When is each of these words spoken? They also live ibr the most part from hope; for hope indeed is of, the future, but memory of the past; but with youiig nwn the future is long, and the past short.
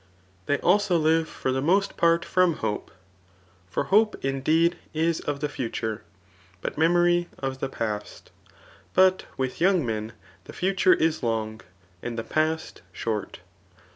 They 0.47 0.57
also 0.61 0.97
live 0.97 1.27
ibr 1.43 1.53
the 1.53 1.61
most 1.61 1.95
part 1.95 2.25
from 2.25 2.53
hope; 2.55 2.89
for 3.69 3.83
hope 3.93 4.15
indeed 4.25 4.75
is 4.95 5.19
of, 5.19 5.41
the 5.41 5.47
future, 5.47 6.01
but 6.59 6.75
memory 6.75 7.29
of 7.37 7.59
the 7.59 7.69
past; 7.69 8.31
but 8.95 9.25
with 9.37 9.59
youiig 9.59 9.83
nwn 9.83 10.13
the 10.45 10.53
future 10.53 10.93
is 10.95 11.21
long, 11.21 11.61
and 12.01 12.17
the 12.17 12.23
past 12.23 12.81
short. 12.91 13.41